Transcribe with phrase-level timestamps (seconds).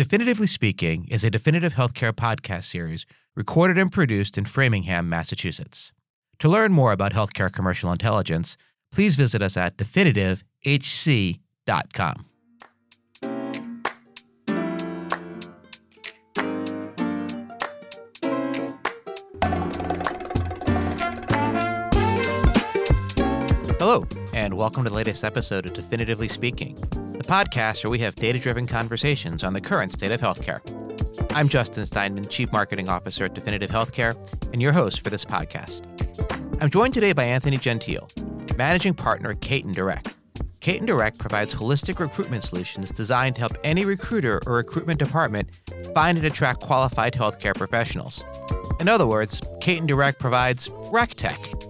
[0.00, 3.04] Definitively Speaking is a definitive healthcare podcast series
[3.36, 5.92] recorded and produced in Framingham, Massachusetts.
[6.38, 8.56] To learn more about healthcare commercial intelligence,
[8.90, 12.24] please visit us at definitivehc.com.
[23.78, 26.82] Hello, and welcome to the latest episode of Definitively Speaking,
[27.20, 30.60] the podcast where we have data driven conversations on the current state of healthcare.
[31.34, 34.16] I'm Justin Steinman, Chief Marketing Officer at Definitive Healthcare,
[34.54, 35.82] and your host for this podcast.
[36.62, 38.08] I'm joined today by Anthony Gentile,
[38.56, 40.14] Managing Partner at Katon Direct.
[40.60, 45.50] Katon Direct provides holistic recruitment solutions designed to help any recruiter or recruitment department
[45.94, 48.24] find and attract qualified healthcare professionals.
[48.80, 51.69] In other words, Katon Direct provides RecTech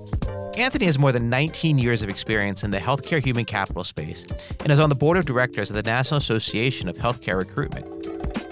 [0.57, 4.27] Anthony has more than 19 years of experience in the healthcare human capital space
[4.61, 7.87] and is on the board of directors of the National Association of Healthcare Recruitment.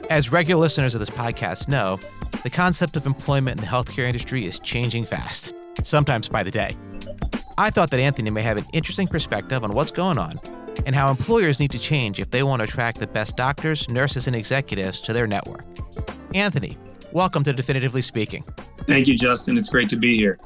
[0.08, 1.98] As regular listeners of this podcast know,
[2.44, 6.76] the concept of employment in the healthcare industry is changing fast, sometimes by the day.
[7.58, 10.40] I thought that Anthony may have an interesting perspective on what's going on
[10.86, 14.28] and how employers need to change if they want to attract the best doctors, nurses,
[14.28, 15.64] and executives to their network.
[16.32, 16.78] Anthony,
[17.10, 18.44] welcome to Definitively Speaking.
[18.86, 19.58] Thank you, Justin.
[19.58, 20.38] It's great to be here.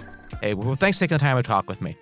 [0.43, 1.97] Hey, well, thanks for taking the time to talk with me.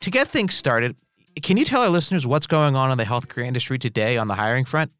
[0.00, 0.96] To get things started,
[1.44, 4.34] can you tell our listeners what's going on in the healthcare industry today on the
[4.34, 4.90] hiring front?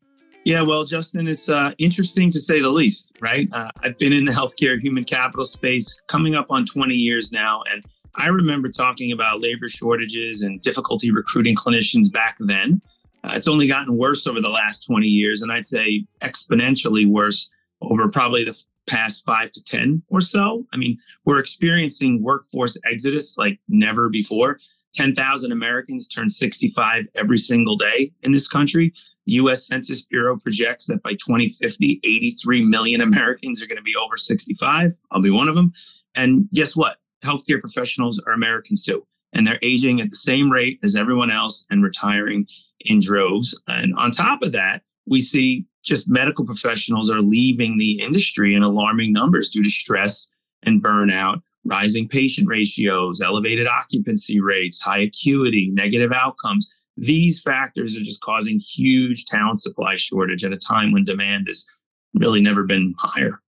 [0.45, 3.49] Yeah, well, Justin, it's uh, interesting to say the least, right?
[3.51, 7.65] Uh, I've been in the healthcare human capital space coming up on 20 years now.
[7.73, 7.85] And
[8.15, 12.81] I remember talking about labor shortages and difficulty recruiting clinicians back then.
[13.25, 17.51] Uh, it's only gotten worse over the last 20 years, and I'd say exponentially worse
[17.81, 18.57] over probably the
[18.87, 20.67] past five to 10 or so.
[20.73, 24.59] I mean, we're experiencing workforce exodus like never before.
[24.95, 28.93] 10,000 Americans turn 65 every single day in this country.
[29.27, 33.97] The US Census Bureau projects that by 2050, 83 million Americans are going to be
[33.97, 34.93] over 65.
[35.11, 35.73] I'll be one of them.
[36.15, 36.99] And guess what?
[37.25, 39.07] Healthcare professionals are Americans too.
[39.33, 42.47] And they're aging at the same rate as everyone else and retiring
[42.81, 43.61] in droves.
[43.67, 48.63] And on top of that, we see just medical professionals are leaving the industry in
[48.63, 50.27] alarming numbers due to stress
[50.65, 56.73] and burnout, rising patient ratios, elevated occupancy rates, high acuity, negative outcomes.
[56.97, 61.67] These factors are just causing huge talent supply shortage at a time when demand has
[62.15, 63.41] really never been higher.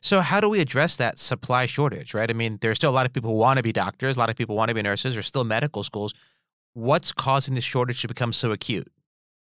[0.00, 2.28] So, how do we address that supply shortage, right?
[2.28, 4.30] I mean, there's still a lot of people who want to be doctors, a lot
[4.30, 6.14] of people want to be nurses, or still medical schools.
[6.72, 8.90] What's causing the shortage to become so acute?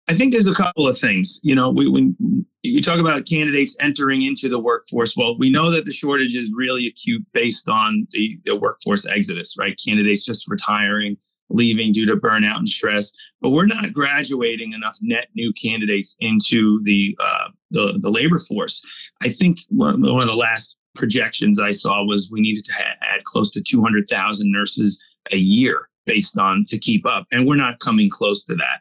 [0.09, 1.39] I think there's a couple of things.
[1.43, 5.69] You know, we, when you talk about candidates entering into the workforce, well, we know
[5.69, 9.79] that the shortage is really acute based on the, the workforce exodus, right?
[9.83, 11.17] Candidates just retiring,
[11.49, 13.11] leaving due to burnout and stress.
[13.41, 18.81] But we're not graduating enough net new candidates into the uh, the, the labor force.
[19.21, 22.95] I think one, one of the last projections I saw was we needed to ha-
[23.01, 24.99] add close to 200,000 nurses
[25.33, 28.79] a year based on to keep up, and we're not coming close to that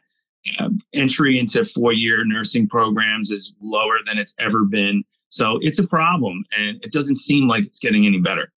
[0.59, 5.03] uh, entry into four year nursing programs is lower than it's ever been.
[5.29, 8.51] So it's a problem, and it doesn't seem like it's getting any better.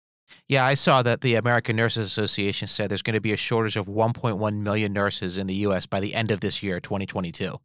[0.48, 3.78] Yeah, I saw that the American Nurses Association said there's going to be a shortage
[3.78, 5.86] of 1.1 million nurses in the U.S.
[5.86, 7.58] by the end of this year, 2022.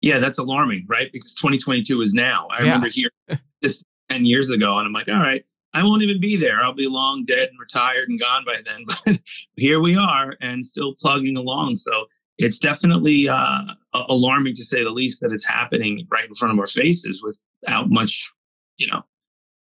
[0.00, 1.12] Yeah, that's alarming, right?
[1.12, 2.48] Because 2022 is now.
[2.50, 2.64] I yeah.
[2.64, 3.10] remember hearing
[3.62, 6.62] this 10 years ago, and I'm like, all right, I won't even be there.
[6.62, 8.84] I'll be long dead and retired and gone by then.
[9.06, 9.20] But
[9.56, 11.76] here we are and still plugging along.
[11.76, 12.06] So
[12.42, 13.62] it's definitely uh,
[14.08, 17.90] alarming to say the least that it's happening right in front of our faces without
[17.90, 18.30] much,
[18.78, 19.02] you know,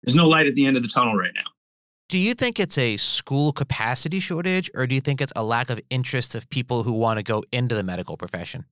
[0.04, 1.50] there's no light at the end of the tunnel right now.
[2.10, 5.70] Do you think it's a school capacity shortage or do you think it's a lack
[5.70, 8.66] of interest of people who want to go into the medical profession?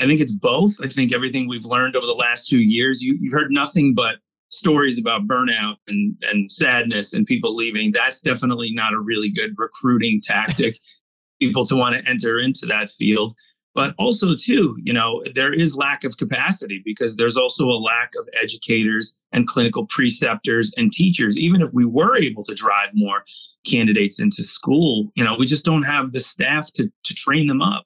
[0.00, 0.74] I think it's both.
[0.82, 4.16] I think everything we've learned over the last two years, you, you've heard nothing but
[4.50, 7.92] stories about burnout and, and sadness and people leaving.
[7.92, 10.78] That's definitely not a really good recruiting tactic
[11.38, 13.34] people to want to enter into that field.
[13.74, 18.12] But also too you know there is lack of capacity because there's also a lack
[18.18, 21.36] of educators and clinical preceptors and teachers.
[21.36, 23.24] Even if we were able to drive more
[23.64, 27.62] candidates into school you know we just don't have the staff to to train them
[27.62, 27.84] up.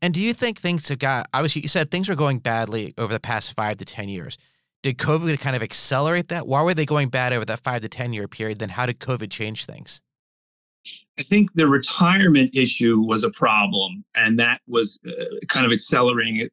[0.00, 3.12] And do you think things have got obviously you said things were going badly over
[3.12, 4.38] the past five to ten years.
[4.82, 6.48] Did covid kind of accelerate that?
[6.48, 8.58] Why were they going bad over that five to ten year period?
[8.58, 10.00] Then how did covid change things
[11.18, 16.48] I think the retirement issue was a problem, and that was uh, kind of accelerating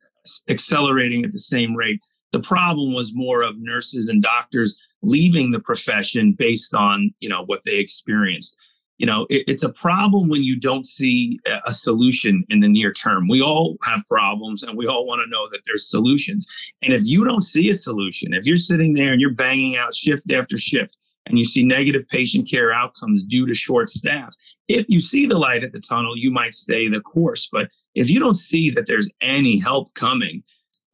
[0.50, 2.02] accelerating at the same rate.
[2.34, 7.44] The problem was more of nurses and doctors leaving the profession based on you know
[7.46, 8.58] what they experienced.
[8.98, 12.92] you know, it, it's a problem when you don't see a solution in the near
[12.92, 13.28] term.
[13.28, 16.48] We all have problems and we all want to know that there's solutions.
[16.82, 19.94] And if you don't see a solution, if you're sitting there and you're banging out
[19.94, 20.98] shift after shift,
[21.30, 24.34] and you see negative patient care outcomes due to short staff,
[24.68, 27.48] if you see the light at the tunnel, you might stay the course.
[27.52, 30.44] But if you don't see that there's any help coming,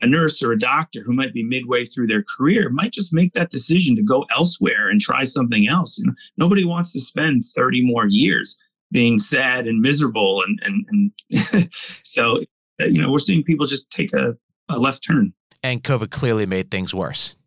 [0.01, 3.33] a nurse or a doctor who might be midway through their career might just make
[3.33, 5.97] that decision to go elsewhere and try something else.
[5.97, 8.57] You know, nobody wants to spend 30 more years
[8.91, 10.43] being sad and miserable.
[10.45, 12.39] And, and, and so,
[12.79, 14.37] you know, we're seeing people just take a,
[14.69, 15.33] a left turn.
[15.63, 17.37] And COVID clearly made things worse.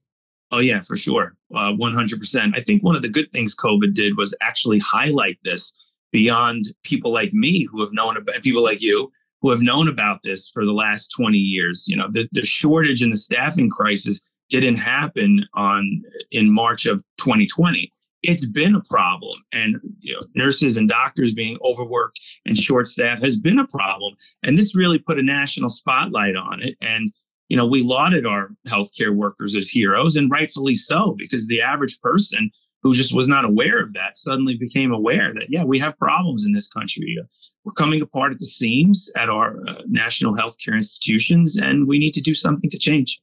[0.52, 1.34] Oh, yeah, for sure.
[1.54, 2.56] Uh, 100%.
[2.56, 5.72] I think one of the good things COVID did was actually highlight this
[6.12, 9.10] beyond people like me who have known about people like you
[9.42, 11.84] who have known about this for the last 20 years.
[11.86, 17.02] You know, the, the shortage and the staffing crisis didn't happen on in March of
[17.18, 17.92] 2020.
[18.22, 23.22] It's been a problem, and you know, nurses and doctors being overworked and short staffed
[23.22, 24.16] has been a problem.
[24.42, 26.76] And this really put a national spotlight on it.
[26.80, 27.12] And
[27.48, 32.00] you know, we lauded our healthcare workers as heroes, and rightfully so, because the average
[32.00, 32.50] person
[32.86, 36.44] who just was not aware of that suddenly became aware that yeah we have problems
[36.44, 37.18] in this country.
[37.64, 42.12] We're coming apart at the seams at our uh, national healthcare institutions and we need
[42.12, 43.20] to do something to change.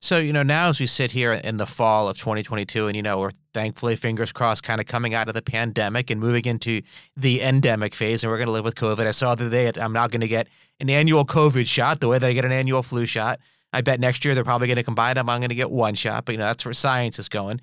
[0.00, 3.02] So you know now as we sit here in the fall of 2022 and you
[3.02, 6.82] know we're thankfully fingers crossed kind of coming out of the pandemic and moving into
[7.16, 9.06] the endemic phase and we're going to live with covid.
[9.06, 10.46] I saw the other day i'm not going to get
[10.78, 13.40] an annual covid shot the way that i get an annual flu shot
[13.72, 15.94] i bet next year they're probably going to combine them i'm going to get one
[15.94, 17.60] shot but you know that's where science is going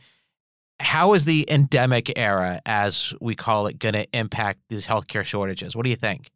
[0.80, 5.76] how is the endemic era, as we call it, going to impact these healthcare shortages?
[5.76, 6.30] What do you think?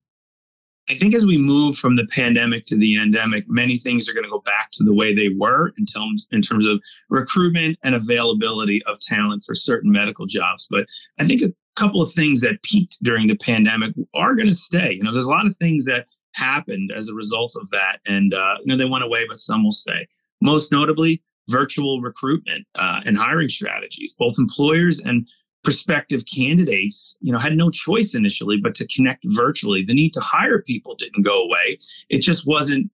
[0.90, 4.24] I think as we move from the pandemic to the endemic, many things are going
[4.24, 7.94] to go back to the way they were in terms in terms of recruitment and
[7.94, 10.68] availability of talent for certain medical jobs.
[10.70, 10.88] But
[11.20, 14.94] I think a couple of things that peaked during the pandemic are going to stay.
[14.94, 18.34] You know, there's a lot of things that happened as a result of that, and
[18.34, 20.08] uh, you know they went away, but some will stay.
[20.42, 24.16] Most notably, virtual recruitment uh, and hiring strategies.
[24.18, 25.28] Both employers and
[25.64, 29.84] prospective candidates, you know, had no choice initially but to connect virtually.
[29.84, 31.78] The need to hire people didn't go away.
[32.10, 32.90] It just wasn't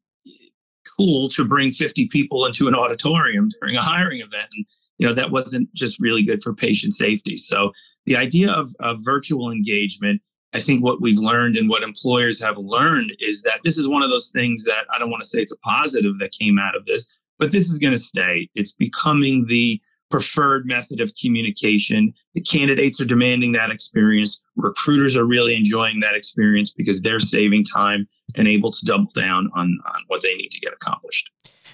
[0.98, 4.50] cool to bring 50 people into an auditorium during a hiring event.
[4.54, 4.66] And,
[4.98, 7.38] you know, that wasn't just really good for patient safety.
[7.38, 7.72] So
[8.06, 10.22] the idea of, of virtual engagement
[10.58, 14.02] I think what we've learned and what employers have learned is that this is one
[14.02, 16.76] of those things that I don't want to say it's a positive that came out
[16.76, 17.06] of this,
[17.38, 18.50] but this is going to stay.
[18.56, 22.12] It's becoming the preferred method of communication.
[22.34, 24.42] The candidates are demanding that experience.
[24.56, 29.52] Recruiters are really enjoying that experience because they're saving time and able to double down
[29.54, 31.30] on, on what they need to get accomplished.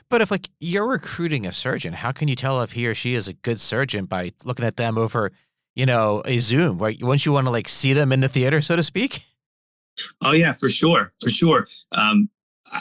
[0.10, 3.14] But if like you're recruiting a surgeon, how can you tell if he or she
[3.14, 5.32] is a good surgeon by looking at them over,
[5.75, 6.78] you know, a Zoom?
[6.78, 7.02] Right?
[7.02, 9.20] Once you want to like see them in the theater, so to speak.
[10.22, 11.68] Oh yeah, for sure, for sure.
[11.92, 12.30] Um,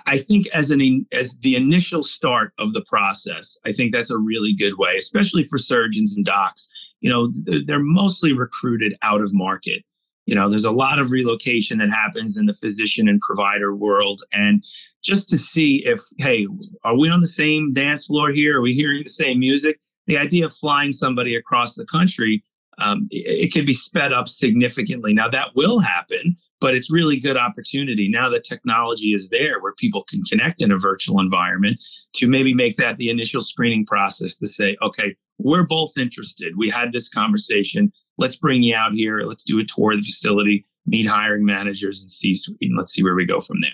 [0.06, 4.18] I think as an as the initial start of the process, I think that's a
[4.18, 6.68] really good way, especially for surgeons and docs.
[7.00, 7.32] You know,
[7.66, 9.84] they're mostly recruited out of market.
[10.26, 14.22] You know, there's a lot of relocation that happens in the physician and provider world,
[14.32, 14.64] and
[15.02, 16.46] just to see if, hey,
[16.84, 18.58] are we on the same dance floor here?
[18.58, 19.80] Are we hearing the same music?
[20.06, 22.42] The idea of flying somebody across the country
[22.82, 25.12] um, it, it, can be sped up significantly.
[25.12, 29.74] Now that will happen, but it's really good opportunity now that technology is there where
[29.74, 31.80] people can connect in a virtual environment
[32.14, 36.56] to maybe make that the initial screening process to say, okay, we're both interested.
[36.56, 37.92] We had this conversation.
[38.18, 39.20] Let's bring you out here.
[39.20, 43.02] Let's do a tour of the facility, meet hiring managers and see, and let's see
[43.02, 43.70] where we go from there.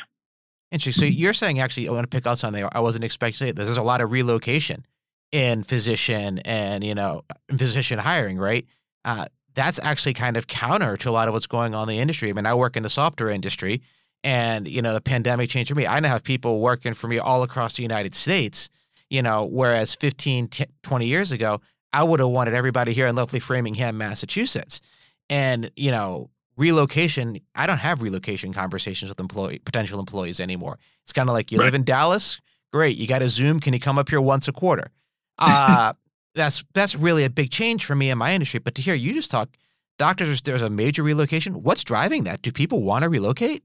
[0.70, 1.12] Interesting.
[1.12, 3.54] So you're saying actually, I want to pick out something I wasn't expecting.
[3.54, 3.66] This.
[3.66, 4.84] There's a lot of relocation
[5.32, 8.66] in physician and you know physician hiring, right?
[9.08, 9.24] Uh,
[9.54, 12.28] that's actually kind of counter to a lot of what's going on in the industry.
[12.28, 13.80] I mean, I work in the software industry,
[14.22, 15.86] and you know, the pandemic changed for me.
[15.86, 18.68] I now have people working for me all across the United States.
[19.08, 20.50] You know, whereas 15,
[20.82, 21.62] 20 years ago,
[21.94, 24.82] I would have wanted everybody here in lovely Framingham, Massachusetts.
[25.30, 27.38] And you know, relocation.
[27.54, 30.78] I don't have relocation conversations with employee potential employees anymore.
[31.02, 31.64] It's kind of like you right.
[31.64, 32.98] live in Dallas, great.
[32.98, 33.58] You got a Zoom.
[33.58, 34.90] Can you come up here once a quarter?
[35.40, 35.92] Uh,
[36.38, 38.60] that's that's really a big change for me in my industry.
[38.60, 39.50] But to hear you just talk,
[39.98, 41.62] doctors, there's a major relocation.
[41.62, 42.42] What's driving that?
[42.42, 43.62] Do people want to relocate?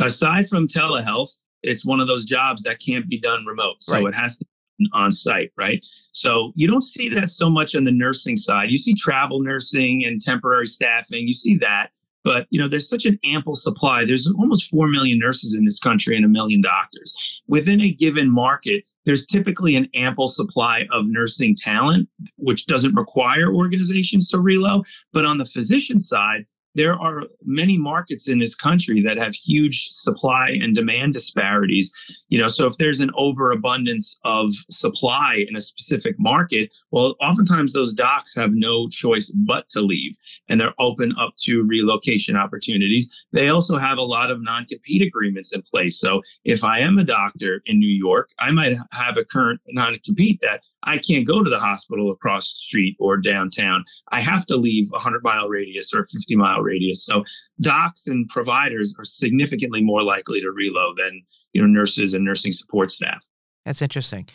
[0.00, 1.30] Aside from telehealth,
[1.62, 3.82] it's one of those jobs that can't be done remote.
[3.82, 4.06] So right.
[4.06, 4.44] it has to
[4.78, 5.84] be on site, right?
[6.12, 8.70] So you don't see that so much on the nursing side.
[8.70, 11.26] You see travel nursing and temporary staffing.
[11.28, 11.90] You see that.
[12.24, 14.04] But you know, there's such an ample supply.
[14.04, 17.42] There's almost four million nurses in this country and a million doctors.
[17.46, 23.54] Within a given market, there's typically an ample supply of nursing talent, which doesn't require
[23.54, 24.86] organizations to reload.
[25.12, 29.88] But on the physician side, there are many markets in this country that have huge
[29.90, 31.90] supply and demand disparities.
[32.28, 37.72] You know, so if there's an overabundance of supply in a specific market, well, oftentimes
[37.72, 40.16] those docs have no choice but to leave
[40.48, 43.08] and they're open up to relocation opportunities.
[43.32, 45.98] They also have a lot of non compete agreements in place.
[45.98, 49.98] So if I am a doctor in New York, I might have a current non
[50.04, 53.84] compete that I can't go to the hospital across the street or downtown.
[54.10, 57.04] I have to leave a 100 mile radius or 50 mile radius.
[57.04, 57.24] So
[57.60, 62.52] docs and providers are significantly more likely to reload than you know nurses and nursing
[62.52, 63.24] support staff.
[63.64, 64.28] That's interesting.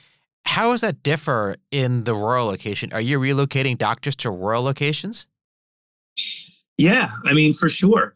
[0.45, 2.93] How does that differ in the rural location?
[2.93, 5.27] Are you relocating doctors to rural locations?
[6.77, 8.15] Yeah, I mean, for sure.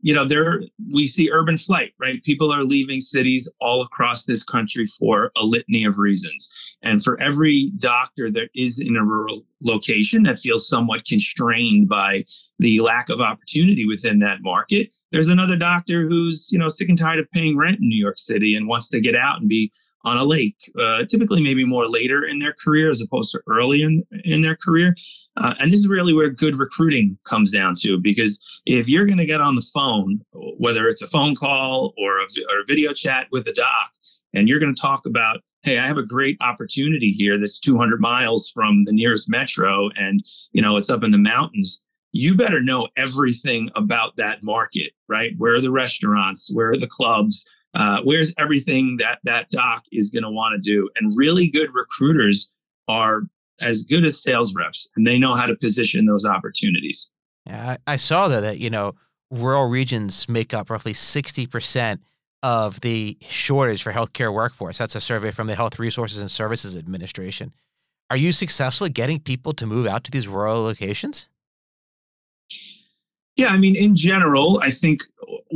[0.00, 2.22] You know, there we see urban flight, right?
[2.22, 6.48] People are leaving cities all across this country for a litany of reasons.
[6.82, 12.24] And for every doctor that is in a rural location that feels somewhat constrained by
[12.58, 16.98] the lack of opportunity within that market, there's another doctor who's, you know, sick and
[16.98, 19.72] tired of paying rent in New York City and wants to get out and be
[20.04, 23.82] on a lake, uh, typically maybe more later in their career as opposed to early
[23.82, 24.94] in, in their career.
[25.36, 29.18] Uh, and this is really where good recruiting comes down to because if you're going
[29.18, 30.20] to get on the phone,
[30.58, 33.90] whether it's a phone call or a, or a video chat with a doc,
[34.32, 38.00] and you're going to talk about, hey, I have a great opportunity here that's 200
[38.00, 41.80] miles from the nearest metro and, you know, it's up in the mountains
[42.14, 45.32] you better know everything about that market, right?
[45.36, 46.48] Where are the restaurants?
[46.52, 47.44] Where are the clubs?
[47.74, 50.88] Uh, where's everything that that doc is going to want to do?
[50.96, 52.48] And really good recruiters
[52.88, 53.22] are
[53.60, 57.10] as good as sales reps, and they know how to position those opportunities.
[57.46, 58.94] Yeah, I, I saw though that you know
[59.30, 62.00] rural regions make up roughly sixty percent
[62.42, 64.78] of the shortage for healthcare workforce.
[64.78, 67.54] That's a survey from the Health Resources and Services Administration.
[68.10, 71.30] Are you successful at getting people to move out to these rural locations?
[73.36, 75.02] Yeah, I mean, in general, I think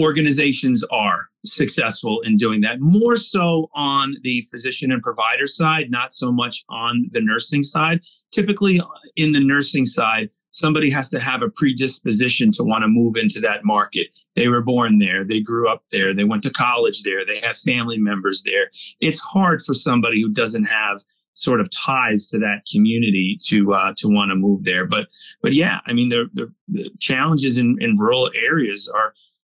[0.00, 6.12] organizations are successful in doing that, more so on the physician and provider side, not
[6.12, 8.00] so much on the nursing side.
[8.32, 8.80] Typically,
[9.16, 13.40] in the nursing side, somebody has to have a predisposition to want to move into
[13.40, 14.08] that market.
[14.34, 17.56] They were born there, they grew up there, they went to college there, they have
[17.58, 18.70] family members there.
[19.00, 21.02] It's hard for somebody who doesn't have
[21.34, 24.86] sort of ties to that community to uh, to want to move there.
[24.86, 25.08] But
[25.42, 29.14] but yeah, I mean the the, the challenges in, in rural areas are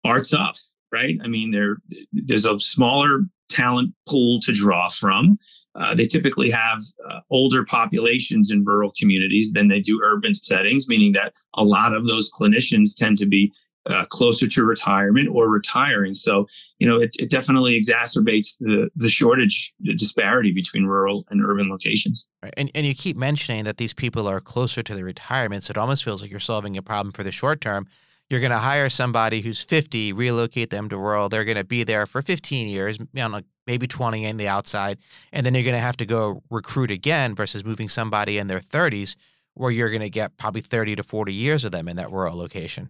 [0.06, 0.60] are tough,
[0.92, 1.18] right?
[1.24, 1.78] I mean there
[2.12, 5.38] there's a smaller talent pool to draw from.
[5.76, 10.88] Uh, they typically have uh, older populations in rural communities than they do urban settings,
[10.88, 13.52] meaning that a lot of those clinicians tend to be
[13.86, 16.14] uh, closer to retirement or retiring.
[16.14, 16.48] So,
[16.80, 21.70] you know, it, it definitely exacerbates the, the shortage, the disparity between rural and urban
[21.70, 22.28] locations.
[22.44, 22.54] Right.
[22.58, 25.64] And, and you keep mentioning that these people are closer to the retirement.
[25.64, 27.88] So it almost feels like you're solving a problem for the short term.
[28.30, 31.30] You're going to hire somebody who's 50, relocate them to rural.
[31.30, 35.00] They're going to be there for 15 years, know, maybe 20 in the outside.
[35.34, 38.60] And then you're going to have to go recruit again versus moving somebody in their
[38.60, 39.16] 30s
[39.56, 42.38] where you're going to get probably 30 to 40 years of them in that rural
[42.38, 42.90] location.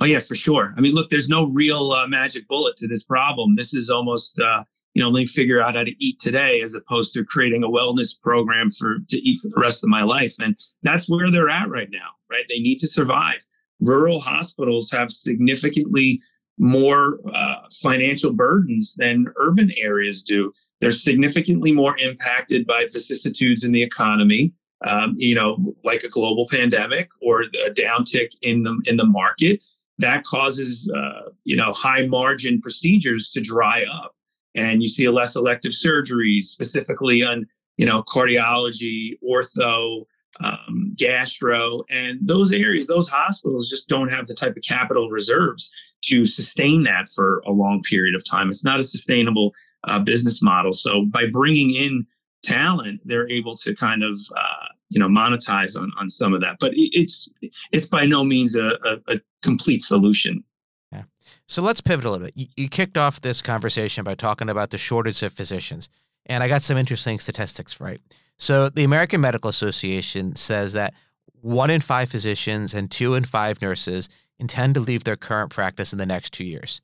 [0.00, 0.72] Oh yeah, for sure.
[0.76, 3.56] I mean, look, there's no real uh, magic bullet to this problem.
[3.56, 4.62] This is almost, uh,
[4.94, 7.68] you know, let me figure out how to eat today, as opposed to creating a
[7.68, 10.34] wellness program for to eat for the rest of my life.
[10.38, 12.44] And that's where they're at right now, right?
[12.48, 13.44] They need to survive.
[13.80, 16.20] Rural hospitals have significantly
[16.58, 20.52] more uh, financial burdens than urban areas do.
[20.80, 24.52] They're significantly more impacted by vicissitudes in the economy.
[24.86, 29.64] Um, you know, like a global pandemic or a downtick in the in the market
[29.98, 34.14] that causes uh, you know high margin procedures to dry up
[34.54, 40.04] and you see a less elective surgeries specifically on you know cardiology ortho
[40.40, 45.70] um, gastro and those areas those hospitals just don't have the type of capital reserves
[46.02, 48.48] to sustain that for a long period of time.
[48.48, 49.52] It's not a sustainable
[49.84, 50.72] uh, business model.
[50.72, 52.06] So by bringing in
[52.44, 56.56] talent they're able to kind of uh, you know monetize on on some of that.
[56.60, 57.28] But it's
[57.72, 60.44] it's by no means a, a, a complete solution.
[60.92, 61.02] Yeah.
[61.46, 62.36] So let's pivot a little bit.
[62.36, 65.90] You, you, kicked off this conversation by talking about the shortage of physicians
[66.28, 68.00] and i got some interesting statistics right?
[68.36, 70.94] So the american medical association says that
[71.40, 74.08] one in five physicians and two in five nurses
[74.38, 76.80] intend to leave their current practice in the next two years.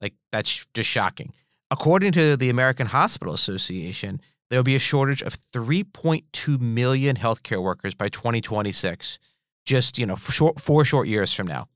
[0.00, 1.32] Like that's just shocking.
[1.70, 7.62] According to the american hospital association there will be a shortage of 3.2 million healthcare
[7.62, 9.18] workers by 2026,
[9.64, 11.68] just you know, short, four short years from now.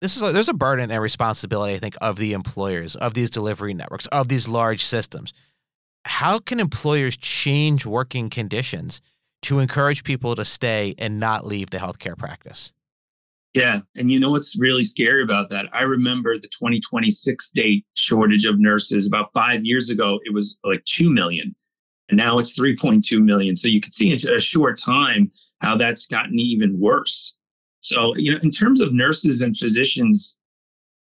[0.00, 3.30] This is a, there's a burden and responsibility, I think, of the employers of these
[3.30, 5.32] delivery networks of these large systems.
[6.04, 9.00] How can employers change working conditions
[9.42, 12.72] to encourage people to stay and not leave the healthcare practice?
[13.54, 13.80] Yeah.
[13.96, 15.66] And you know what's really scary about that?
[15.72, 20.84] I remember the 2026 date shortage of nurses about five years ago, it was like
[20.84, 21.54] 2 million.
[22.08, 23.56] And now it's 3.2 million.
[23.56, 27.34] So you can see in a short time how that's gotten even worse.
[27.80, 30.36] So, you know, in terms of nurses and physicians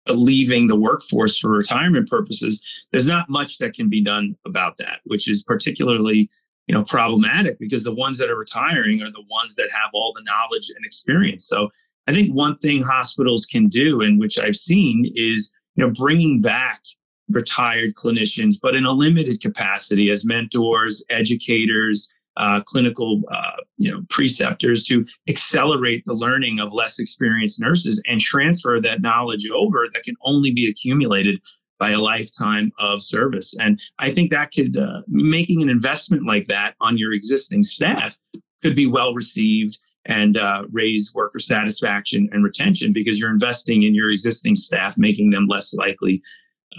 [0.08, 2.62] leaving the workforce for retirement purposes,
[2.92, 6.30] there's not much that can be done about that, which is particularly
[6.68, 10.14] you know problematic because the ones that are retiring are the ones that have all
[10.16, 11.46] the knowledge and experience.
[11.46, 11.70] So
[12.08, 16.42] i think one thing hospitals can do and which i've seen is you know bringing
[16.42, 16.82] back
[17.30, 24.02] retired clinicians but in a limited capacity as mentors educators uh, clinical uh, you know
[24.10, 30.04] preceptors to accelerate the learning of less experienced nurses and transfer that knowledge over that
[30.04, 31.40] can only be accumulated
[31.80, 33.54] by a lifetime of service.
[33.60, 38.16] And I think that could, uh, making an investment like that on your existing staff
[38.62, 43.94] could be well received and uh, raise worker satisfaction and retention because you're investing in
[43.94, 46.22] your existing staff, making them less likely,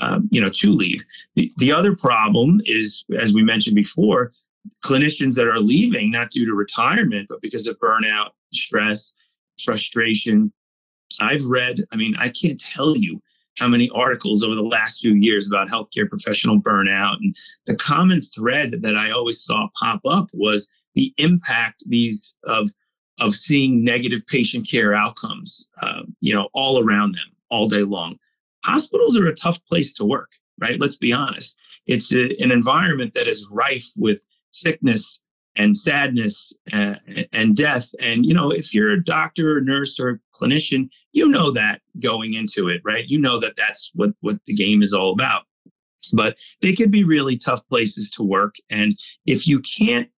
[0.02, 1.04] um, you know, to leave.
[1.36, 4.32] The, the other problem is, as we mentioned before,
[4.84, 9.12] clinicians that are leaving not due to retirement, but because of burnout, stress,
[9.62, 10.52] frustration.
[11.20, 13.20] I've read, I mean, I can't tell you
[13.58, 17.16] how many articles over the last few years about healthcare professional burnout.
[17.20, 22.70] And the common thread that I always saw pop up was the impact these of
[23.20, 28.18] of seeing negative patient care outcomes, uh, you know, all around them all day long.
[28.64, 30.80] Hospitals are a tough place to work, right?
[30.80, 31.56] Let's be honest.
[31.86, 34.20] It's a, an environment that is rife with
[34.54, 35.20] sickness
[35.56, 37.88] and sadness and, uh, and death.
[38.00, 42.34] And, you know, if you're a doctor, or nurse, or clinician, you know that going
[42.34, 43.08] into it, right?
[43.08, 45.42] You know that that's what, what the game is all about.
[46.12, 48.56] But they can be really tough places to work.
[48.70, 50.08] And if you can't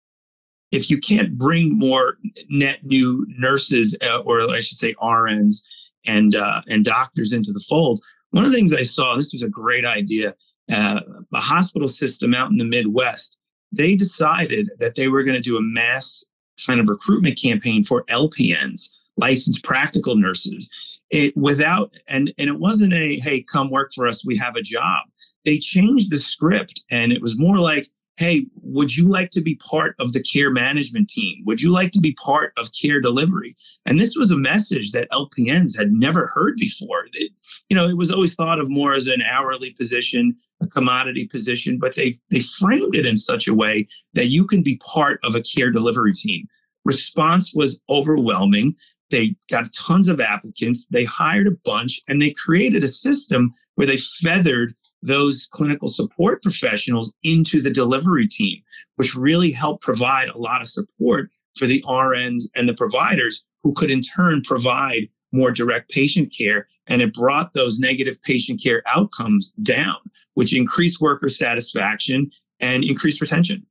[0.73, 2.19] if you can't bring more
[2.51, 5.63] net new nurses uh, or I should say RNs
[6.07, 9.43] and uh, and doctors into the fold, one of the things I saw this was
[9.43, 10.35] a great idea.
[10.71, 11.01] Uh,
[11.33, 13.36] a hospital system out in the Midwest
[13.73, 16.25] they decided that they were going to do a mass
[16.67, 20.69] kind of recruitment campaign for LPNs, licensed practical nurses.
[21.11, 24.63] It without and and it wasn't a hey come work for us we have a
[24.63, 25.05] job.
[25.45, 29.57] They changed the script and it was more like hey, would you like to be
[29.57, 31.43] part of the care management team?
[31.45, 33.55] Would you like to be part of care delivery?
[33.85, 37.07] And this was a message that LPNs had never heard before.
[37.13, 37.33] It,
[37.69, 41.79] you know, it was always thought of more as an hourly position, a commodity position,
[41.79, 45.35] but they they framed it in such a way that you can be part of
[45.35, 46.47] a care delivery team.
[46.85, 48.75] Response was overwhelming.
[49.11, 50.87] They got tons of applicants.
[50.91, 56.43] They hired a bunch and they created a system where they feathered those clinical support
[56.43, 58.61] professionals into the delivery team,
[58.97, 63.73] which really helped provide a lot of support for the RNs and the providers who
[63.75, 66.69] could in turn provide more direct patient care.
[66.87, 69.97] And it brought those negative patient care outcomes down,
[70.35, 72.31] which increased worker satisfaction
[72.61, 73.67] and increased retention.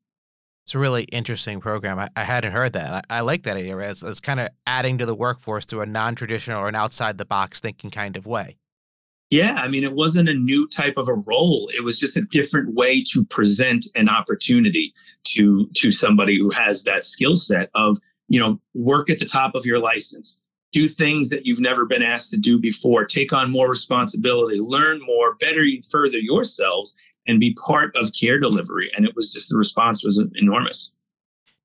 [0.66, 2.00] It's a really interesting program.
[2.00, 3.06] I, I hadn't heard that.
[3.10, 3.78] I, I like that idea.
[3.78, 7.18] It's, it's kind of adding to the workforce through a non traditional or an outside
[7.20, 8.58] the box thinking kind of way.
[9.32, 11.70] Yeah, I mean, it wasn't a new type of a role.
[11.76, 14.94] It was just a different way to present an opportunity
[15.36, 19.56] to to somebody who has that skill set of, you know, work at the top
[19.56, 20.40] of your license,
[20.72, 25.02] do things that you've never been asked to do before, take on more responsibility, learn
[25.02, 26.94] more, better further yourselves,
[27.28, 28.92] and be part of care delivery.
[28.96, 30.92] And it was just the response was enormous.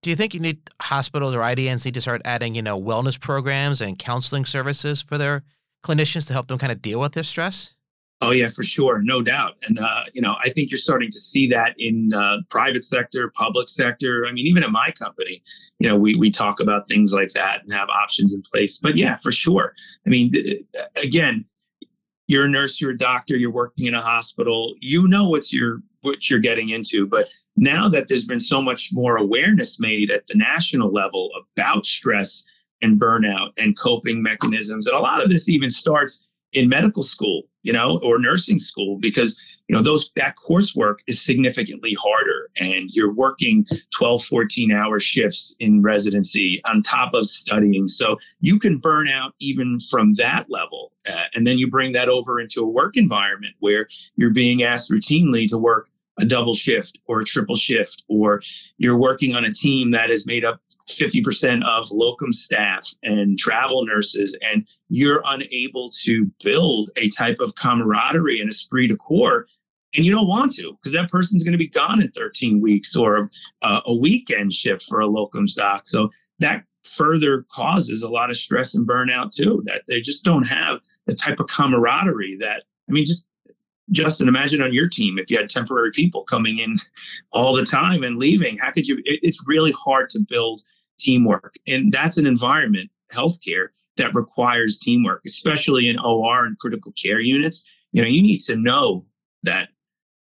[0.03, 3.21] Do you think you need hospitals or IDNs need to start adding, you know, wellness
[3.21, 5.43] programs and counseling services for their
[5.83, 7.75] clinicians to help them kind of deal with this stress?
[8.23, 9.57] Oh yeah, for sure, no doubt.
[9.67, 13.33] And uh, you know, I think you're starting to see that in uh, private sector,
[13.35, 14.27] public sector.
[14.27, 15.43] I mean, even in my company,
[15.79, 18.77] you know, we we talk about things like that and have options in place.
[18.77, 19.73] But yeah, for sure.
[20.07, 20.63] I mean, th-
[20.97, 21.47] again,
[22.29, 24.75] you're a nurse, you're a doctor, you're working in a hospital.
[24.81, 27.07] You know what you're what you're getting into.
[27.07, 31.87] But now that there's been so much more awareness made at the national level about
[31.87, 32.45] stress
[32.83, 34.87] and burnout and coping mechanisms.
[34.87, 38.99] And a lot of this even starts in medical school, you know, or nursing school
[38.99, 39.39] because
[39.71, 43.65] you know those that coursework is significantly harder and you're working
[43.97, 49.33] 12 14 hour shifts in residency on top of studying so you can burn out
[49.39, 53.55] even from that level uh, and then you bring that over into a work environment
[53.61, 55.89] where you're being asked routinely to work
[56.21, 58.43] a double shift or a triple shift, or
[58.79, 63.85] you're working on a team that is made up 50% of locum staff and travel
[63.87, 69.47] nurses, and you're unable to build a type of camaraderie and esprit de corps
[69.97, 72.95] and you don't want to because that person's going to be gone in 13 weeks
[72.97, 73.29] or
[73.63, 75.87] uh, a weekend shift for a locum doc.
[75.87, 79.63] So that further causes a lot of stress and burnout too.
[79.67, 83.27] That they just don't have the type of camaraderie that I mean, just
[83.91, 86.77] Justin, imagine on your team if you had temporary people coming in
[87.33, 88.59] all the time and leaving.
[88.59, 88.99] How could you?
[89.05, 90.63] It, it's really hard to build
[90.99, 97.21] teamwork, and that's an environment, healthcare, that requires teamwork, especially in OR and critical care
[97.21, 97.65] units.
[97.93, 99.05] You know, you need to know
[99.43, 99.69] that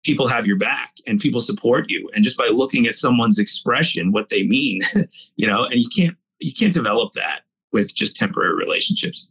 [0.04, 4.12] people have your back and people support you, and just by looking at someone's expression,
[4.12, 4.82] what they mean,
[5.36, 9.28] you know, and you can't you can't develop that with just temporary relationships.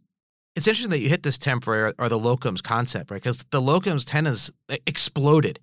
[0.61, 3.16] It's interesting that you hit this temporary or the locums concept, right?
[3.16, 4.53] Because the locums tenens
[4.87, 5.59] exploded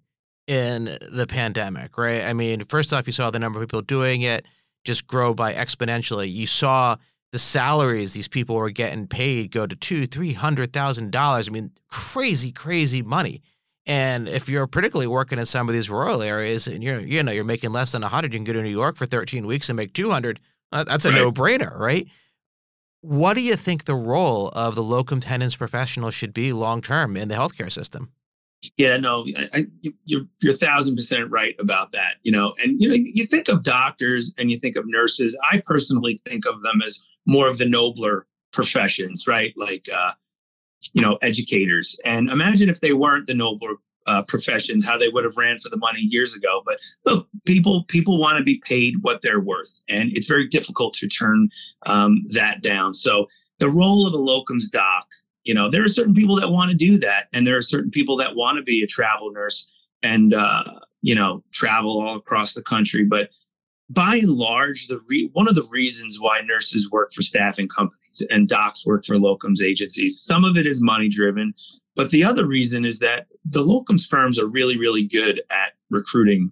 [0.47, 2.23] in the pandemic, right?
[2.23, 4.47] I mean, first off, you saw the number of people doing it
[4.85, 6.33] just grow by exponentially.
[6.33, 6.95] You saw
[7.31, 11.47] the salaries these people were getting paid go to two, three hundred thousand dollars.
[11.47, 13.43] I mean, crazy, crazy money.
[13.85, 17.31] And if you're particularly working in some of these rural areas and you're, you know,
[17.31, 19.69] you're making less than a hundred, you can go to New York for 13 weeks
[19.69, 20.39] and make 200.
[20.71, 21.17] Uh, that's a right.
[21.17, 22.07] no brainer, right?
[23.07, 27.15] What do you think the role of the locum tenens professional should be long term
[27.15, 28.11] in the healthcare system?
[28.75, 29.65] Yeah, no, I, I,
[30.03, 32.15] you're you're a thousand percent right about that.
[32.23, 35.37] You know, and you know, you think of doctors and you think of nurses.
[35.49, 39.53] I personally think of them as more of the nobler professions, right?
[39.55, 40.11] Like, uh,
[40.91, 41.97] you know, educators.
[42.03, 43.75] And imagine if they weren't the nobler
[44.07, 46.61] uh, professions, how they would have ran for the money years ago.
[46.65, 50.93] But look, people people want to be paid what they're worth, and it's very difficult
[50.95, 51.49] to turn
[51.85, 52.93] um, that down.
[52.93, 53.27] So
[53.59, 55.07] the role of a locums doc,
[55.43, 57.91] you know, there are certain people that want to do that, and there are certain
[57.91, 59.69] people that want to be a travel nurse
[60.03, 60.63] and uh,
[61.01, 63.03] you know travel all across the country.
[63.03, 63.29] But
[63.89, 68.25] by and large, the re- one of the reasons why nurses work for staffing companies
[68.29, 71.53] and docs work for locums agencies, some of it is money driven,
[71.97, 76.51] but the other reason is that the locums firms are really, really good at recruiting,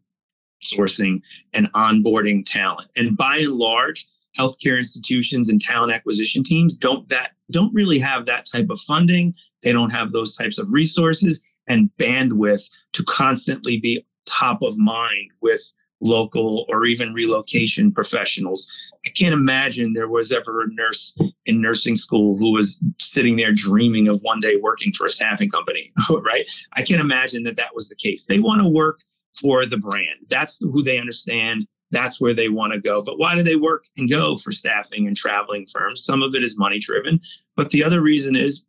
[0.61, 1.21] sourcing,
[1.53, 2.89] and onboarding talent.
[2.97, 8.25] And by and large, healthcare institutions and talent acquisition teams don't that don't really have
[8.25, 9.33] that type of funding.
[9.63, 15.31] They don't have those types of resources and bandwidth to constantly be top of mind
[15.41, 15.61] with
[16.01, 18.67] local or even relocation professionals.
[19.05, 21.15] I can't imagine there was ever a nurse
[21.45, 25.49] in nursing school who was sitting there dreaming of one day working for a staffing
[25.49, 26.49] company, right?
[26.73, 28.25] I can't imagine that that was the case.
[28.25, 28.99] They want to work
[29.39, 30.25] for the brand.
[30.29, 31.67] That's who they understand.
[31.91, 33.03] That's where they want to go.
[33.03, 36.03] But why do they work and go for staffing and traveling firms?
[36.03, 37.19] Some of it is money driven,
[37.55, 38.63] but the other reason is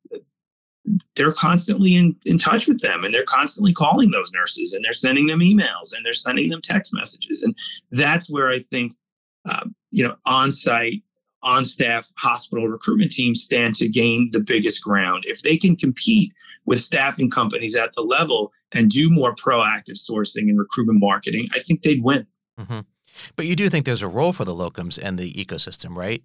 [1.14, 4.92] they're constantly in, in touch with them and they're constantly calling those nurses and they're
[4.92, 7.42] sending them emails and they're sending them text messages.
[7.42, 7.56] And
[7.90, 8.92] that's where I think,
[9.48, 11.02] uh, you know, on site,
[11.42, 15.24] on staff hospital recruitment teams stand to gain the biggest ground.
[15.26, 16.32] If they can compete
[16.64, 21.60] with staffing companies at the level and do more proactive sourcing and recruitment marketing, I
[21.60, 22.26] think they'd win.
[22.58, 22.80] Mm-hmm.
[23.36, 26.22] But you do think there's a role for the locums and the ecosystem, right?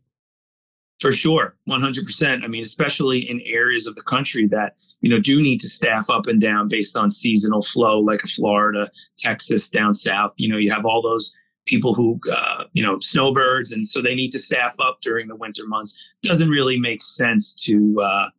[1.00, 2.44] For sure, 100%.
[2.44, 6.10] I mean, especially in areas of the country that, you know, do need to staff
[6.10, 10.34] up and down based on seasonal flow, like Florida, Texas, down south.
[10.38, 11.34] You know, you have all those
[11.66, 15.36] people who, uh, you know, snowbirds, and so they need to staff up during the
[15.36, 15.98] winter months.
[16.24, 18.30] Doesn't really make sense to, uh,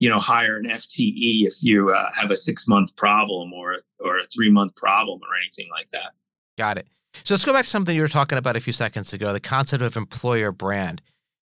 [0.00, 4.18] you know, hire an FTE if you uh, have a six month problem or or
[4.18, 6.12] a three month problem or anything like that.
[6.58, 6.86] Got it.
[7.24, 9.40] So let's go back to something you were talking about a few seconds ago: the
[9.40, 11.02] concept of employer brand.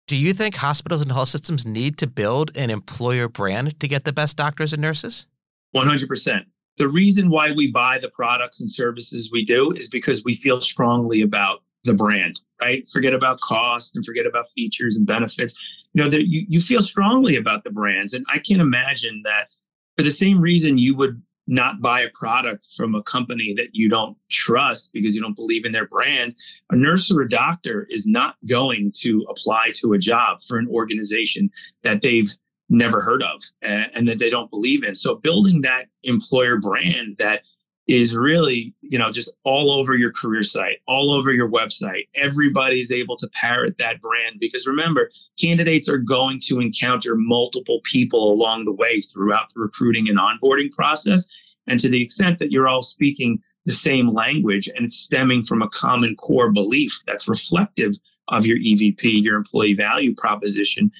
[0.07, 4.05] Do you think hospitals and health systems need to build an employer brand to get
[4.05, 5.27] the best doctors and nurses?
[5.75, 6.45] 100%.
[6.77, 10.61] The reason why we buy the products and services we do is because we feel
[10.61, 12.89] strongly about the brand, right?
[12.89, 15.55] Forget about cost and forget about features and benefits.
[15.93, 18.13] You know, that you, you feel strongly about the brands.
[18.13, 19.49] And I can't imagine that
[19.97, 23.89] for the same reason you would not buy a product from a company that you
[23.89, 26.35] don't trust because you don't believe in their brand.
[26.71, 30.69] A nurse or a doctor is not going to apply to a job for an
[30.69, 31.51] organization
[31.83, 32.31] that they've
[32.69, 34.95] never heard of and, and that they don't believe in.
[34.95, 37.43] So building that employer brand that
[37.87, 42.09] is really, you know, just all over your career site, all over your website.
[42.15, 48.33] Everybody's able to parrot that brand because remember, candidates are going to encounter multiple people
[48.33, 51.27] along the way throughout the recruiting and onboarding process.
[51.67, 55.63] And to the extent that you're all speaking the same language and it's stemming from
[55.63, 57.95] a common core belief that's reflective
[58.29, 60.91] of your EVP, your employee value proposition,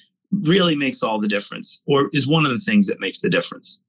[0.43, 3.79] really makes all the difference or is one of the things that makes the difference.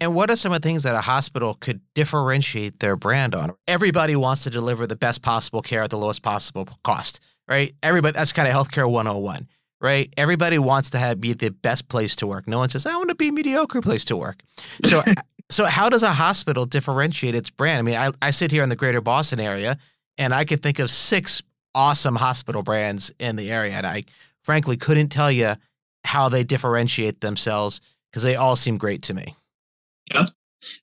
[0.00, 3.52] And what are some of the things that a hospital could differentiate their brand on?
[3.66, 7.74] Everybody wants to deliver the best possible care at the lowest possible cost, right?
[7.82, 9.48] Everybody, that's kind of healthcare 101,
[9.80, 10.12] right?
[10.16, 12.46] Everybody wants to have be the best place to work.
[12.46, 14.42] No one says, I want to be a mediocre place to work.
[14.84, 15.02] So,
[15.50, 17.80] so how does a hospital differentiate its brand?
[17.80, 19.78] I mean, I, I sit here in the greater Boston area
[20.16, 21.42] and I could think of six
[21.74, 23.72] awesome hospital brands in the area.
[23.72, 24.04] And I
[24.44, 25.54] frankly couldn't tell you
[26.04, 29.34] how they differentiate themselves because they all seem great to me.
[30.14, 30.28] Yep.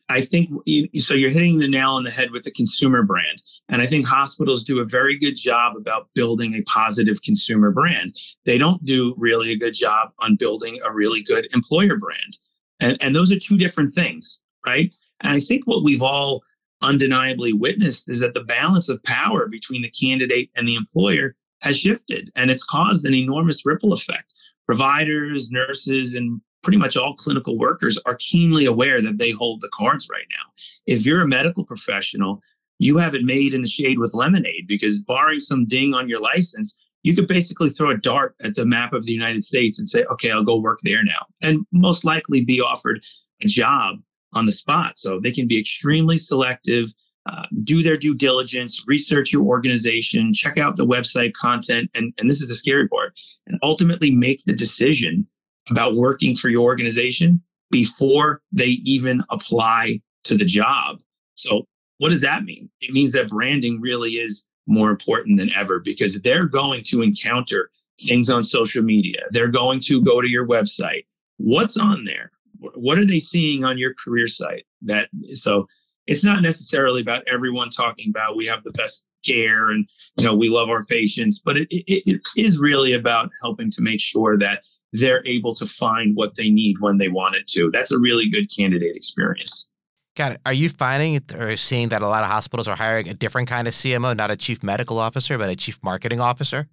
[0.10, 0.50] I think
[0.98, 1.14] so.
[1.14, 3.42] You're hitting the nail on the head with the consumer brand.
[3.70, 8.16] And I think hospitals do a very good job about building a positive consumer brand.
[8.46, 12.38] They don't do really a good job on building a really good employer brand.
[12.82, 14.94] And, and those are two different things, right?
[15.22, 16.44] And I think what we've all
[16.82, 21.78] undeniably witnessed is that the balance of power between the candidate and the employer has
[21.78, 24.34] shifted and it's caused an enormous ripple effect.
[24.70, 29.70] Providers, nurses, and pretty much all clinical workers are keenly aware that they hold the
[29.74, 30.46] cards right now.
[30.86, 32.40] If you're a medical professional,
[32.78, 36.20] you have it made in the shade with lemonade because barring some ding on your
[36.20, 39.90] license, you could basically throw a dart at the map of the United States and
[39.90, 43.04] say, okay, I'll go work there now, and most likely be offered
[43.44, 43.96] a job
[44.34, 45.00] on the spot.
[45.00, 46.94] So they can be extremely selective,
[47.30, 52.30] uh, do their due diligence, research your organization, check out the website content, and, and
[52.30, 55.28] this is the scary part, and ultimately make the decision
[55.70, 61.00] about working for your organization before they even apply to the job.
[61.36, 61.68] So,
[62.00, 62.70] what does that mean?
[62.82, 67.70] It means that branding really is more important than ever because they're going to encounter
[68.00, 69.20] things on social media.
[69.32, 71.06] They're going to go to your website.
[71.38, 72.32] What's on there?
[72.60, 74.66] What are they seeing on your career site?
[74.82, 75.68] That so
[76.10, 80.36] it's not necessarily about everyone talking about we have the best care and you know
[80.36, 84.38] we love our patients, but it, it, it is really about helping to make sure
[84.38, 87.70] that they're able to find what they need when they want it to.
[87.72, 89.68] That's a really good candidate experience.
[90.16, 90.42] Got it.
[90.48, 93.68] Are you finding or seeing that a lot of hospitals are hiring a different kind
[93.68, 96.68] of CMO, not a chief medical officer, but a chief marketing officer?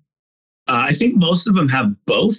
[0.66, 2.36] Uh, I think most of them have both.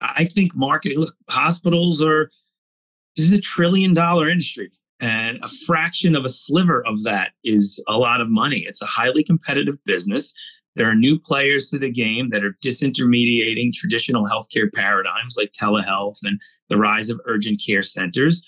[0.00, 2.30] I think marketing, look, hospitals are,
[3.16, 4.70] this is a trillion dollar industry.
[5.00, 8.64] And a fraction of a sliver of that is a lot of money.
[8.66, 10.32] It's a highly competitive business.
[10.74, 16.18] There are new players to the game that are disintermediating traditional healthcare paradigms like telehealth
[16.22, 18.42] and the rise of urgent care centers.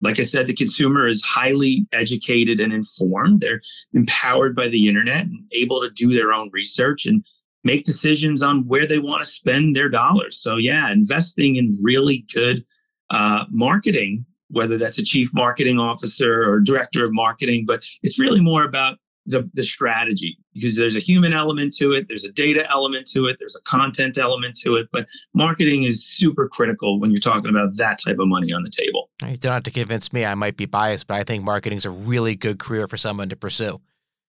[0.00, 3.40] Like I said, the consumer is highly educated and informed.
[3.40, 3.60] They're
[3.92, 7.24] empowered by the internet and able to do their own research and
[7.64, 10.40] make decisions on where they want to spend their dollars.
[10.40, 12.64] So, yeah, investing in really good
[13.10, 18.40] uh, marketing, whether that's a chief marketing officer or director of marketing, but it's really
[18.40, 22.68] more about the, the strategy because there's a human element to it, there's a data
[22.70, 24.88] element to it, there's a content element to it.
[24.90, 28.70] But marketing is super critical when you're talking about that type of money on the
[28.70, 29.10] table.
[29.26, 30.24] You don't have to convince me.
[30.24, 33.28] I might be biased, but I think marketing is a really good career for someone
[33.28, 33.80] to pursue.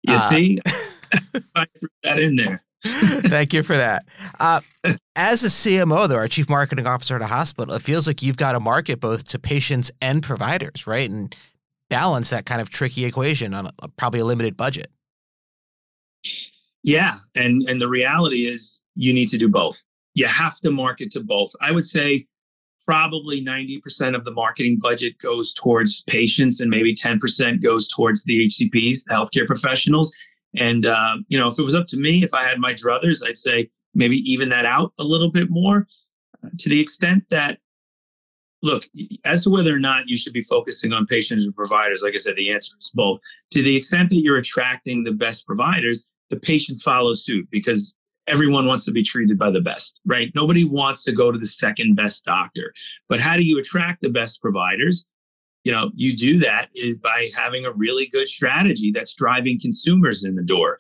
[0.03, 0.60] You uh, see,
[1.56, 2.63] I threw that in there.
[2.84, 4.06] Thank you for that.
[4.40, 4.62] Uh,
[5.16, 8.38] as a CMO, though, our chief marketing officer at a hospital, it feels like you've
[8.38, 11.10] got to market both to patients and providers, right?
[11.10, 11.36] And
[11.90, 14.92] balance that kind of tricky equation on a, probably a limited budget.
[16.84, 19.82] Yeah, and and the reality is you need to do both.
[20.13, 21.52] You have to market to both.
[21.62, 22.28] I would say
[22.88, 28.48] probably 90% of the marketing budget goes towards patients and maybe 10% goes towards the
[28.48, 30.13] HCPs, the healthcare professionals.
[30.58, 33.26] And uh, you know, if it was up to me, if I had my druthers,
[33.26, 35.88] I'd say maybe even that out a little bit more
[36.43, 37.60] uh, to the extent that
[38.63, 38.84] look,
[39.26, 42.17] as to whether or not you should be focusing on patients and providers, like I
[42.17, 43.20] said, the answer is both.
[43.52, 47.93] To the extent that you're attracting the best providers, the patients follow suit because
[48.28, 50.32] everyone wants to be treated by the best, right?
[50.36, 52.74] Nobody wants to go to the second best doctor.
[53.08, 55.06] But how do you attract the best providers?
[55.67, 56.69] You know you do that
[57.03, 60.77] by having a really good strategy that's driving consumers in the door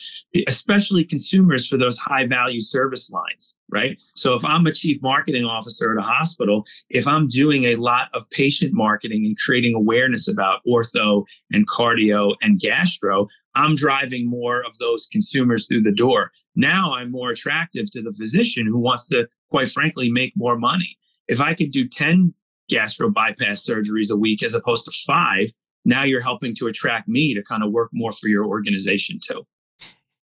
[0.47, 4.01] especially consumers for those high value service lines right?
[4.15, 8.07] So if i'm a chief marketing officer at a hospital if i'm doing a lot
[8.13, 14.63] of patient marketing and creating awareness about ortho and cardio and gastro i'm driving more
[14.65, 16.31] of those consumers through the door.
[16.55, 20.97] Now i'm more attractive to the physician who wants to quite frankly make more money.
[21.27, 22.33] If I could do 10
[22.69, 25.49] gastro bypass surgeries a week as opposed to five,
[25.85, 29.45] now you're helping to attract me to kind of work more for your organization too.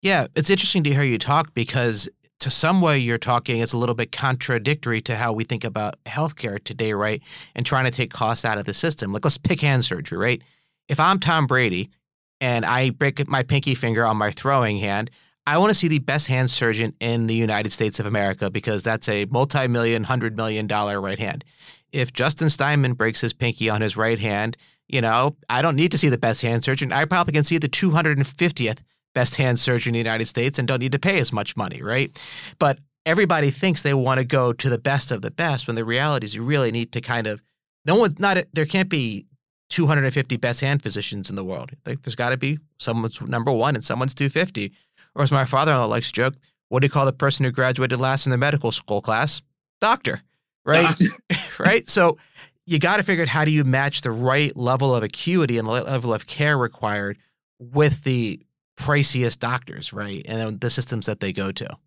[0.02, 3.78] Yeah, it's interesting to hear you talk because to some way you're talking is a
[3.78, 7.22] little bit contradictory to how we think about healthcare today, right?
[7.56, 9.14] And trying to take costs out of the system.
[9.14, 10.42] Like let's pick hand surgery, right?
[10.90, 11.92] If I'm Tom Brady
[12.40, 15.12] and I break my pinky finger on my throwing hand,
[15.46, 18.82] I want to see the best hand surgeon in the United States of America because
[18.82, 21.46] that's a multi-million, hundred million dollar right hand
[21.92, 25.92] if Justin Steinman breaks his pinky on his right hand, you know, I don't need
[25.92, 26.92] to see the best hand surgeon.
[26.92, 28.82] I probably can see the 250th
[29.14, 31.82] best hand surgeon in the United States and don't need to pay as much money,
[31.82, 32.12] right?
[32.60, 35.86] But everybody thinks they want to go to the best of the best when the
[35.86, 37.42] reality is you really need to kind of
[37.86, 39.26] no one not there can't be
[39.70, 41.72] 250 best hand physicians in the world.
[41.84, 44.72] There's got to be someone's number one and someone's 250.
[45.16, 46.36] Or as my father-in-law likes to joke,
[46.70, 49.42] what do you call the person who graduated last in the medical school class?
[49.80, 50.22] Doctor,
[50.66, 50.98] right?
[51.60, 51.88] Right.
[51.88, 52.18] So
[52.66, 55.68] you got to figure out how do you match the right level of acuity and
[55.68, 57.20] the level of care required
[57.60, 58.42] with the
[58.78, 60.24] priciest doctors, right?
[60.28, 61.78] And the systems that they go to.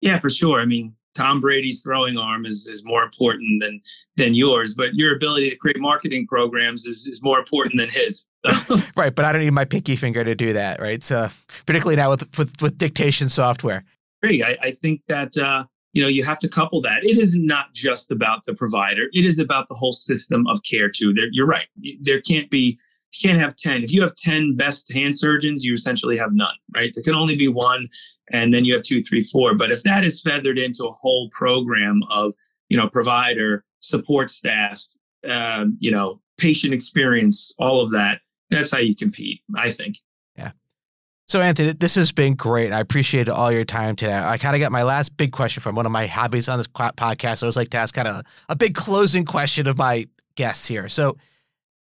[0.00, 0.60] Yeah, for sure.
[0.60, 3.80] I mean, Tom Brady's throwing arm is, is more important than
[4.16, 8.26] than yours, but your ability to create marketing programs is, is more important than his.
[8.96, 11.02] right, but I don't need my pinky finger to do that, right?
[11.02, 11.28] So
[11.66, 13.84] particularly now with with, with dictation software.
[14.22, 14.42] Great.
[14.42, 17.04] I, I think that uh, you know you have to couple that.
[17.04, 20.90] It is not just about the provider; it is about the whole system of care
[20.90, 21.14] too.
[21.14, 21.68] There, you're right.
[22.00, 22.78] There can't be
[23.12, 26.54] you can't have 10 if you have 10 best hand surgeons you essentially have none
[26.74, 27.88] right there can only be one
[28.32, 31.30] and then you have two three four but if that is feathered into a whole
[31.30, 32.34] program of
[32.70, 34.82] you know provider support staff
[35.28, 39.96] um, you know patient experience all of that that's how you compete i think
[41.26, 44.60] so anthony this has been great i appreciate all your time today i kind of
[44.60, 47.56] got my last big question from one of my hobbies on this podcast i was
[47.56, 50.06] like to ask kind of a big closing question of my
[50.36, 51.16] guests here so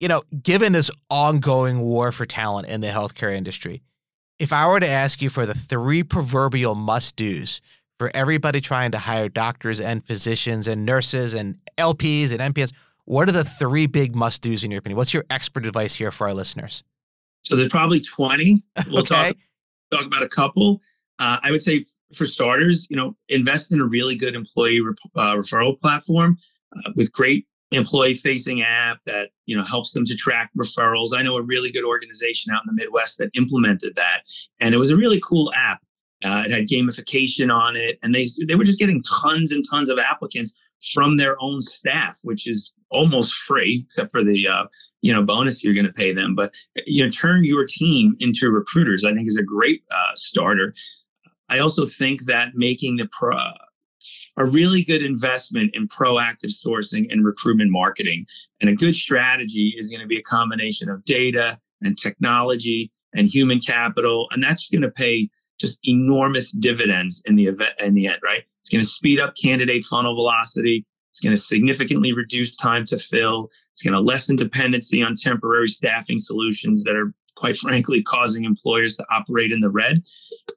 [0.03, 3.83] you know, given this ongoing war for talent in the healthcare industry,
[4.41, 7.61] if I were to ask you for the three proverbial must dos
[8.01, 12.73] for everybody trying to hire doctors and physicians and nurses and LPs and NPs,
[13.05, 14.97] what are the three big must dos in your opinion?
[14.97, 16.83] What's your expert advice here for our listeners?
[17.43, 18.63] So there's probably 20.
[18.89, 19.15] We'll okay.
[19.15, 19.37] talk,
[19.93, 20.81] talk about a couple.
[21.19, 24.95] Uh, I would say for starters, you know, invest in a really good employee re-
[25.17, 26.39] uh, referral platform
[26.77, 31.23] uh, with great employee facing app that you know helps them to track referrals i
[31.23, 34.23] know a really good organization out in the midwest that implemented that
[34.61, 35.81] and it was a really cool app
[36.25, 39.89] uh, it had gamification on it and they they were just getting tons and tons
[39.89, 40.53] of applicants
[40.87, 44.65] from their own staff which is almost free except for the uh,
[45.01, 46.55] you know bonus you're going to pay them but
[46.87, 50.75] you know turn your team into recruiters i think is a great uh, starter
[51.49, 53.37] i also think that making the pro
[54.37, 58.27] a really good investment in proactive sourcing and recruitment marketing.
[58.61, 63.29] And a good strategy is going to be a combination of data and technology and
[63.29, 64.29] human capital.
[64.33, 65.29] And that's going to pay
[65.63, 68.43] just enormous dividends in the event in the end, right?
[68.61, 70.85] It's going to speed up candidate funnel velocity.
[71.11, 73.51] It's going to significantly reduce time to fill.
[73.71, 78.97] It's going to lessen dependency on temporary staffing solutions that are quite frankly causing employers
[78.97, 80.03] to operate in the red.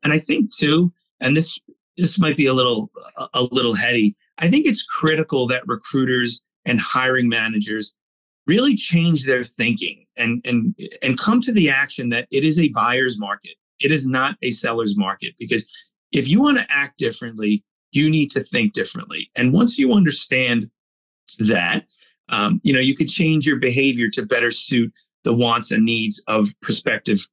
[0.04, 0.92] And I think too,
[1.22, 1.58] and this
[1.98, 2.92] this might be a little
[3.34, 4.16] a little heady.
[4.38, 7.94] I think it's critical that recruiters and hiring managers
[8.48, 12.70] really change their thinking and and and come to the action that it is a
[12.70, 13.56] buyer's market.
[13.80, 15.68] It is not a seller's market because
[16.12, 19.30] if you want to act differently, you need to think differently.
[19.36, 20.70] And once you understand
[21.40, 21.86] that,
[22.30, 24.92] um, you know, you could change your behavior to better suit
[25.24, 27.26] the wants and needs of prospective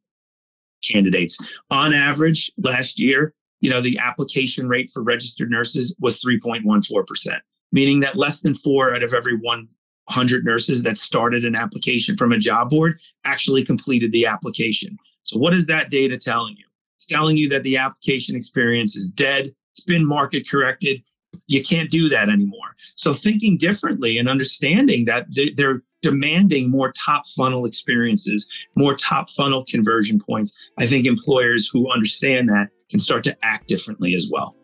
[0.82, 1.38] candidates.
[1.70, 7.38] On average, last year, you know, the application rate for registered nurses was 3.14%,
[7.70, 12.32] meaning that less than four out of every 100 nurses that started an application from
[12.32, 14.96] a job board actually completed the application.
[15.24, 16.64] So, what is that data telling you?
[16.96, 21.02] It's telling you that the application experience is dead, it's been market corrected.
[21.46, 22.76] You can't do that anymore.
[22.96, 29.64] So, thinking differently and understanding that they're demanding more top funnel experiences, more top funnel
[29.66, 30.52] conversion points.
[30.78, 34.56] I think employers who understand that can start to act differently as well.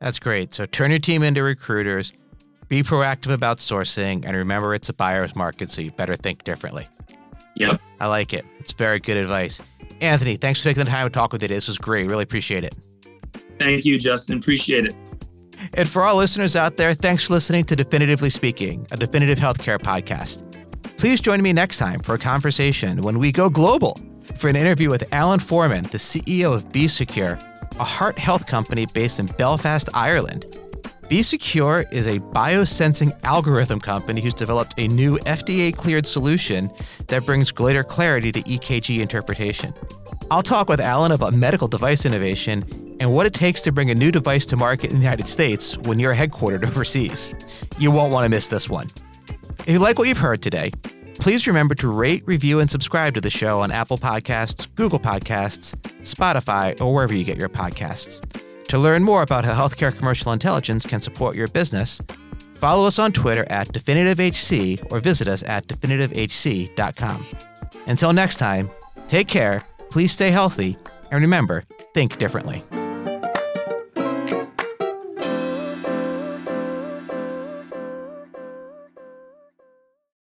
[0.00, 0.52] That's great.
[0.52, 2.12] So turn your team into recruiters,
[2.68, 6.88] be proactive about sourcing, and remember it's a buyer's market, so you better think differently.
[7.56, 7.80] Yep.
[8.00, 8.44] I like it.
[8.58, 9.62] It's very good advice.
[10.00, 11.48] Anthony, thanks for taking the time to talk with me.
[11.48, 12.08] This was great.
[12.08, 12.74] Really appreciate it.
[13.58, 14.38] Thank you, Justin.
[14.38, 14.94] Appreciate it.
[15.74, 19.78] And for all listeners out there, thanks for listening to Definitively Speaking, a definitive healthcare
[19.78, 20.44] podcast.
[20.96, 23.98] Please join me next time for a conversation when we go global
[24.36, 27.40] for an interview with Alan Foreman, the CEO of B-Secur,
[27.78, 30.46] a heart health company based in Belfast, Ireland.
[31.08, 36.70] B-Secur is a biosensing algorithm company who's developed a new FDA-cleared solution
[37.08, 39.74] that brings greater clarity to EKG interpretation.
[40.30, 43.94] I'll talk with Alan about medical device innovation and what it takes to bring a
[43.94, 47.34] new device to market in the United States when you're headquartered overseas.
[47.78, 48.90] You won't want to miss this one.
[49.60, 50.70] If you like what you've heard today,
[51.18, 55.74] please remember to rate, review, and subscribe to the show on Apple Podcasts, Google Podcasts,
[56.00, 58.22] Spotify, or wherever you get your podcasts.
[58.68, 62.00] To learn more about how healthcare commercial intelligence can support your business,
[62.60, 67.26] follow us on Twitter at DefinitiveHC or visit us at definitivehc.com.
[67.86, 68.70] Until next time,
[69.06, 70.76] take care, please stay healthy,
[71.10, 72.64] and remember, think differently.